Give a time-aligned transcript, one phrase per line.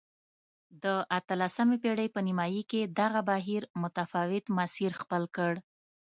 [0.83, 0.85] د
[1.17, 5.53] اتلسمې پېړۍ په نیمايي کې دغه بهیر متفاوت مسیر خپل کړ.